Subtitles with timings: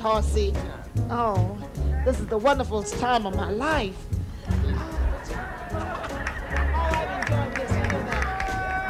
[0.00, 0.54] horsey.
[1.10, 1.58] Oh,
[2.04, 3.96] this is the wonderful time of my life.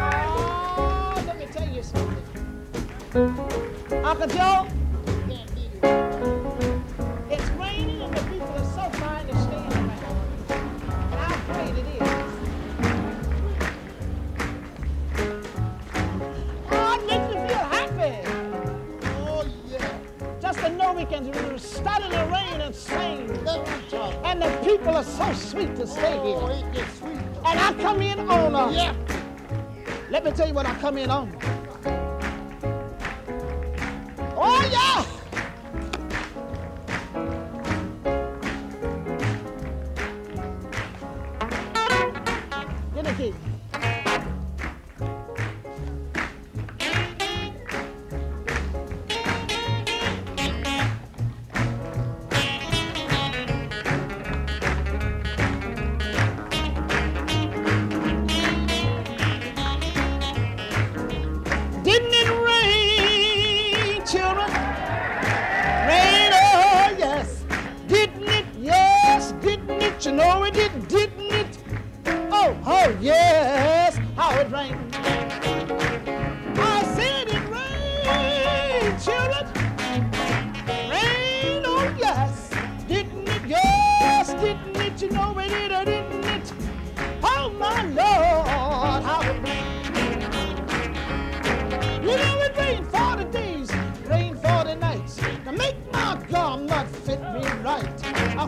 [0.03, 2.17] Oh, let me tell you something.
[4.05, 4.67] Uncle Joe,
[21.19, 23.27] know we start in the rain and sing.
[23.45, 26.87] That's what I'm talking And the people are so sweet to stay Oh, here.
[26.99, 27.19] sweet?
[27.45, 28.95] And I come in on a, Yeah.
[30.11, 31.33] let me tell you what I come in on.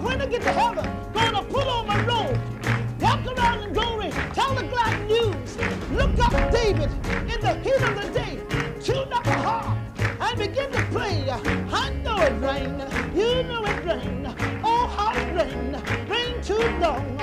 [0.02, 2.38] When I get to heaven, gonna put on my robe,
[3.00, 5.56] walk around in glory, tell the glad news.
[5.92, 6.90] Look up David
[7.32, 8.38] in the heat of the day,
[8.82, 9.78] tune up a harp
[10.20, 11.30] and begin to play.
[11.30, 12.82] I know it rained,
[13.16, 14.26] you know it rained.
[14.64, 17.21] Oh, how it rained, rained too long,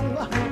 [0.00, 0.43] too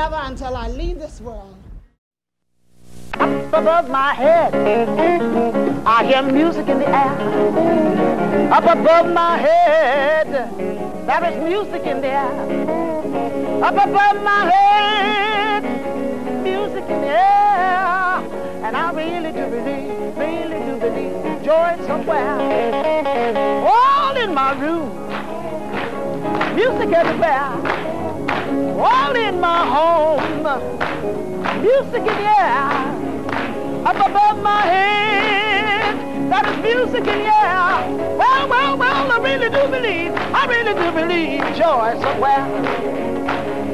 [0.00, 1.56] forever and ever until I leave this world.
[3.14, 4.54] Up above my head,
[5.84, 8.52] I hear music in the air.
[8.52, 10.28] Up above my head,
[11.06, 13.62] there is music in the air.
[13.62, 15.62] Up above my head,
[16.42, 18.22] music in the air.
[18.64, 22.38] And I really do believe, really do believe joy somewhere.
[23.66, 24.88] All in my room,
[26.54, 27.79] music everywhere.
[28.78, 30.42] All in my home,
[31.62, 32.90] music in the air.
[33.86, 38.16] Up above my head, that is music in the air.
[38.16, 43.00] Well, well, well, I really do believe, I really do believe joy somewhere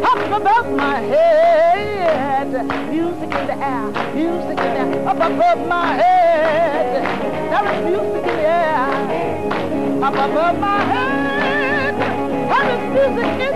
[0.07, 2.51] up above my head.
[2.91, 7.03] Music in the air, music in the air, up above my head.
[7.51, 11.95] There is music in the air, up above my head.
[12.53, 13.56] Heaven's music in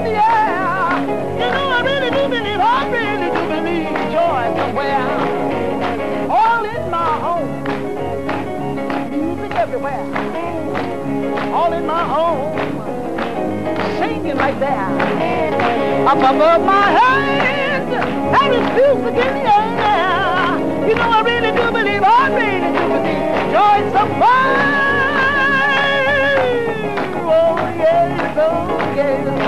[9.83, 11.55] everywhere.
[11.55, 12.59] All in my home.
[13.99, 16.07] Singing right there.
[16.07, 17.89] Up above my head.
[18.35, 20.89] Heaven's music in the air.
[20.89, 24.91] You know, I really do believe, I really do believe joy somewhere.
[27.33, 29.41] Oh, yes, oh, yes.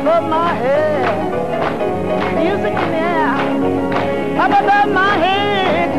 [0.00, 1.06] Above my head.
[2.36, 3.34] Music in the air.
[4.38, 5.90] Up above my head.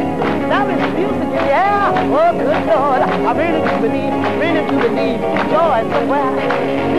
[0.67, 1.91] Is music in the air.
[2.11, 3.01] Oh, good Lord.
[3.01, 6.31] I really do believe, really do believe joy somewhere.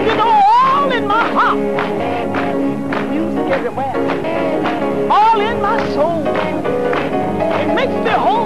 [0.07, 0.31] You know,
[0.65, 1.59] all in my heart.
[3.11, 3.97] Music everywhere.
[5.11, 6.27] All in my soul.
[6.27, 8.38] It makes me whole.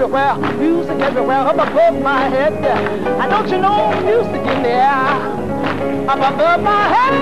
[0.00, 2.54] Everywhere, music everywhere, up above my head.
[2.54, 4.88] And don't you know music in the air?
[6.08, 7.12] Up above my head.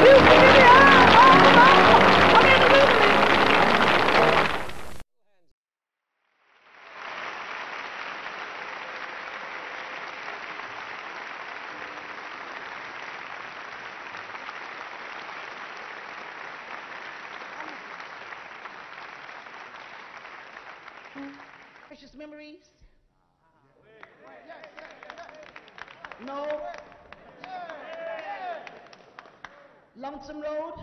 [0.00, 1.08] Music in the air.
[1.20, 2.36] Oh, oh.
[2.36, 3.08] I mean, music.
[22.48, 22.70] Precious?
[26.26, 26.46] No.
[29.96, 30.74] Lonesome Road?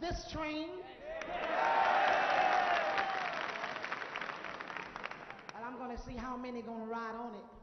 [0.00, 0.68] This train?
[5.54, 7.61] And I'm going to see how many going to ride on it.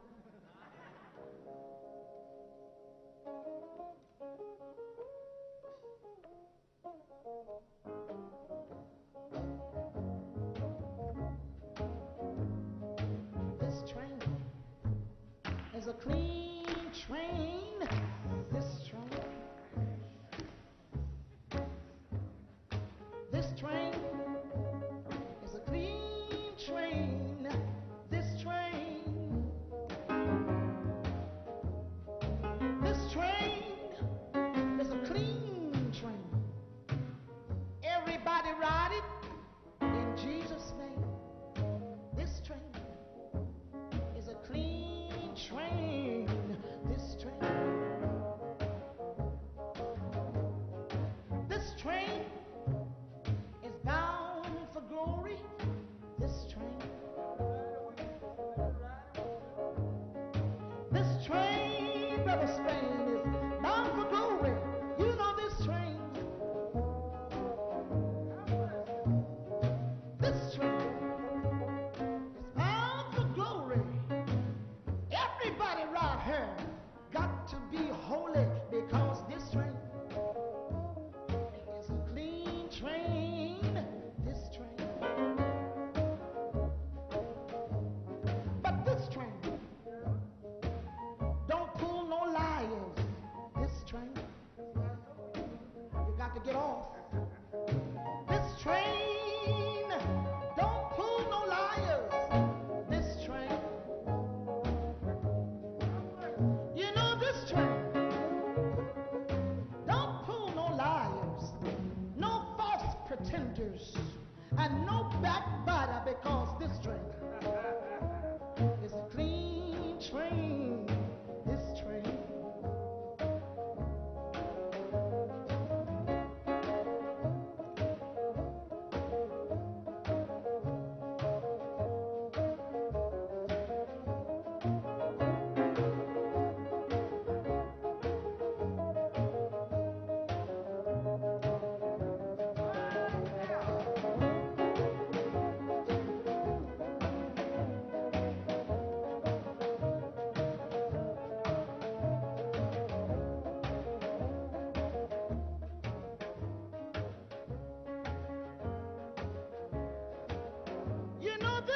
[16.02, 16.39] Clean
[62.56, 62.89] train,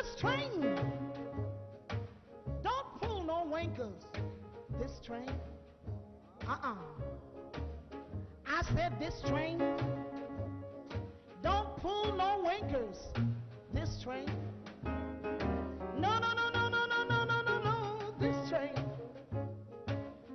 [0.05, 0.61] this train
[2.63, 4.03] don't pull no winkers.
[4.81, 5.31] This train,
[6.47, 6.75] uh-uh.
[8.47, 9.59] I said this train
[11.43, 12.99] don't pull no winkers.
[13.73, 14.31] This train,
[14.85, 18.15] no, no, no, no, no, no, no, no, no, no.
[18.21, 18.75] This train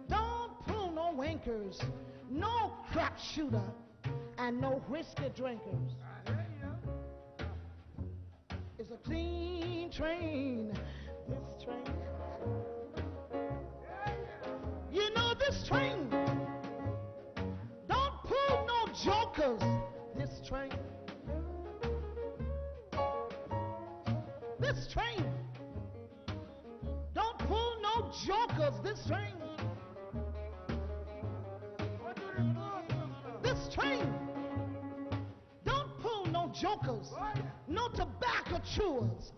[0.10, 1.80] don't pull no winkers.
[2.30, 3.62] No crap shooter
[4.38, 5.96] and no whiskey drinkers.
[9.04, 10.72] Clean train.
[11.28, 11.84] This train.
[14.92, 16.10] You know this train
[17.88, 19.62] don't pull no jokers.
[20.16, 20.72] This train.
[24.60, 25.26] This train
[27.14, 28.74] don't pull no jokers.
[28.84, 29.49] This train.
[36.60, 37.12] Jokers,
[37.68, 39.32] no tobacco chewers,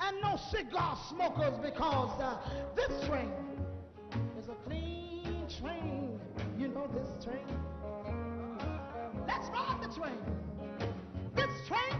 [0.00, 2.38] and no cigar smokers because uh,
[2.76, 3.32] this train
[4.38, 6.20] is a clean train.
[6.58, 7.46] You know this train.
[9.26, 10.18] Let's ride the train.
[11.34, 11.99] This train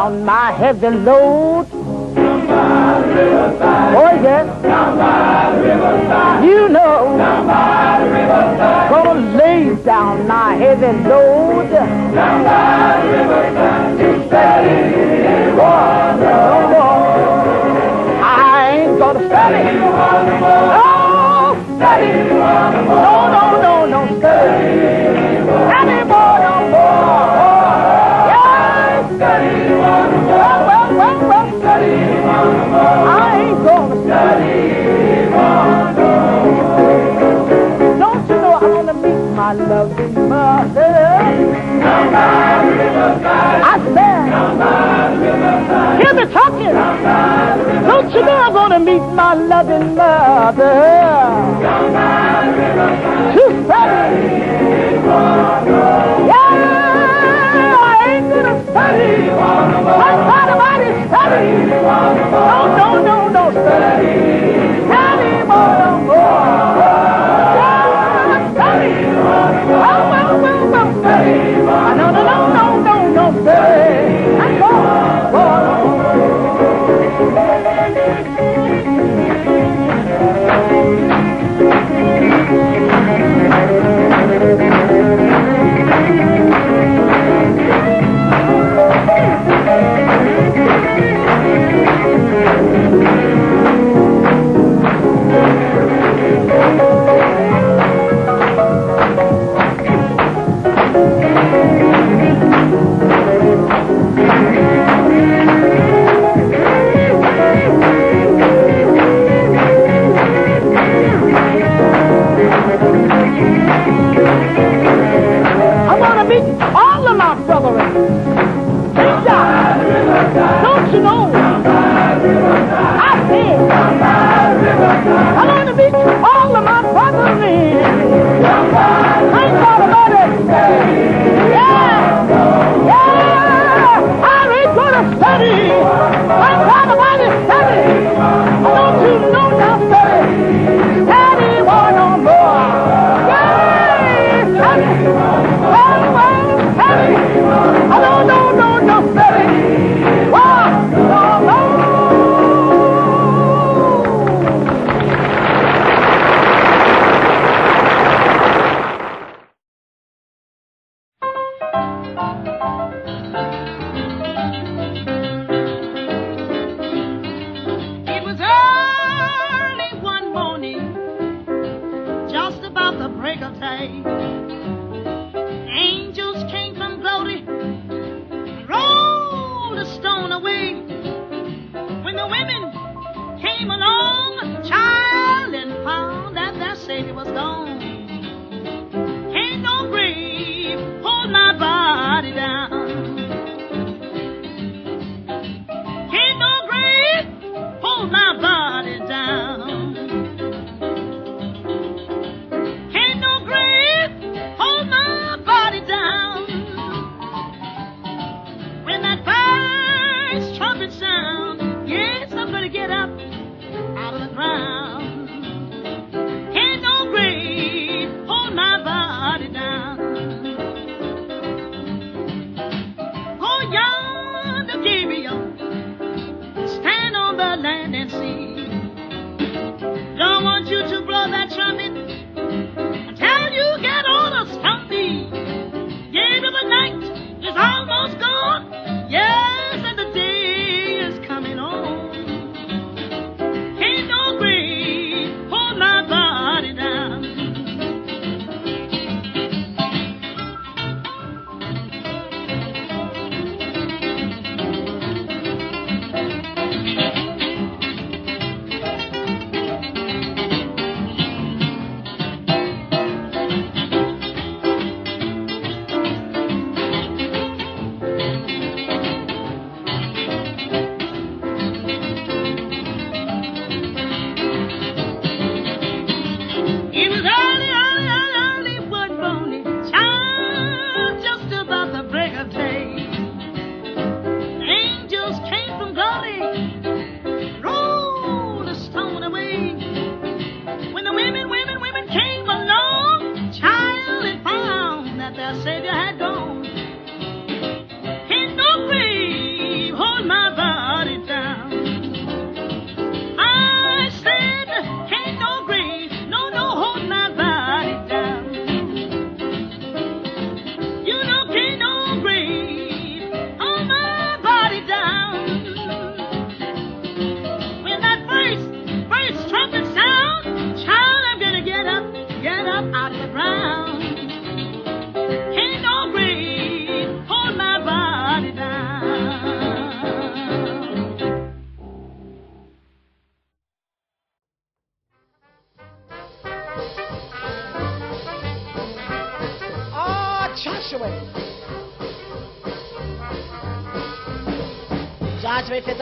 [0.00, 1.66] down my heavy load.
[4.00, 4.46] Oh, yes.
[6.42, 7.18] You know.
[8.88, 11.70] Gonna lay down my heavy load.
[11.70, 14.26] Down by riverside.
[14.26, 14.76] Steady
[18.22, 19.62] I ain't gonna study.
[19.80, 20.96] No,
[21.76, 22.10] study.
[23.04, 25.00] No, no, no, no, study.
[25.76, 25.89] Anymore,
[43.62, 44.24] I said.
[46.00, 46.74] Hear me talking.
[47.86, 50.74] Don't you know I'm gonna meet my loving mother?
[51.60, 53.34] Down by the riverside.
[53.36, 56.26] To study one more.
[56.26, 56.80] Yeah
[58.70, 59.30] study.
[59.30, 61.46] One part of body study.
[62.50, 64.14] No, no, no, no study.
[65.46, 66.16] More, more.
[66.16, 66.79] Study.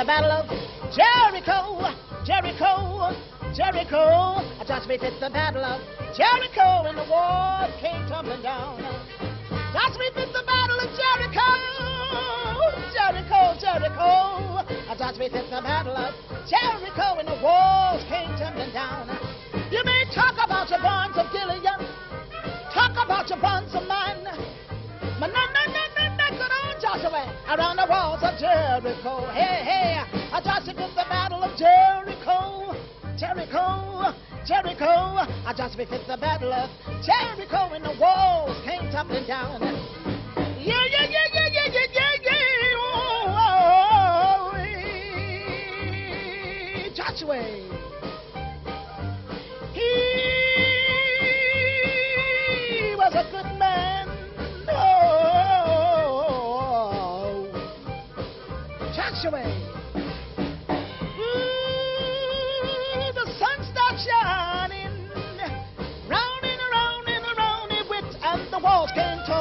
[0.09, 0.49] Battle of
[0.97, 1.85] Jericho,
[2.25, 3.13] Jericho,
[3.53, 4.41] Jericho.
[4.65, 5.85] Joshua fit the battle of
[6.17, 8.81] Jericho, and the walls came tumbling down.
[9.69, 11.51] Joshua fit the battle of Jericho,
[12.89, 14.65] Jericho, Jericho.
[14.97, 16.15] Joshua fit the battle of
[16.49, 19.13] Jericho, and the walls came tumbling down.
[19.71, 20.81] You may talk about your
[28.39, 29.27] Jericho.
[29.33, 30.01] Hey, hey,
[30.45, 32.73] Joshua fit the battle of Jericho,
[33.19, 34.15] Jericho,
[34.47, 35.27] Jericho.
[35.57, 36.71] Joshua fit the battle of
[37.03, 39.61] Jericho, and the walls came tumbling down.
[39.61, 42.77] Yeah, yeah, yeah, yeah, yeah, yeah, yeah, yeah.
[42.77, 44.53] Oh, oh,
[46.85, 47.43] oh, Joshua.
[49.75, 50.48] He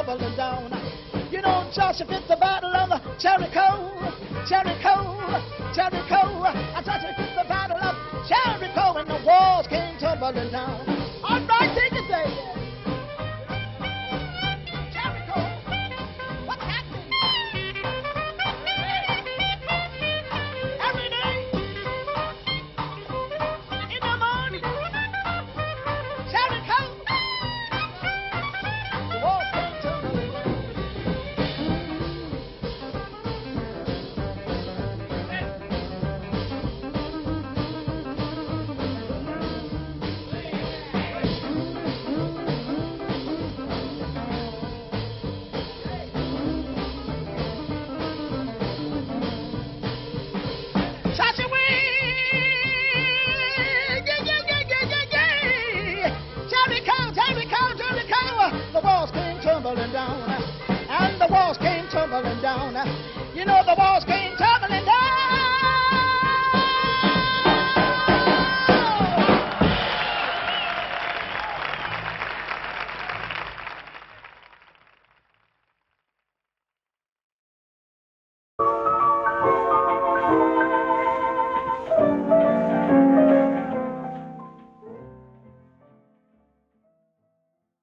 [0.06, 0.70] came tumbling.
[1.30, 3.90] You know, Joshua fit the battle of Jericho,
[4.46, 5.18] Jericho,
[5.74, 6.22] Jericho.
[6.46, 7.94] I Joshua fit the battle of
[8.28, 10.86] Jericho, and the walls came tumbling down.
[11.24, 12.57] All right, take it there.